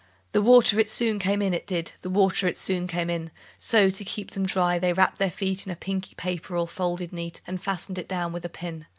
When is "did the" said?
1.67-2.09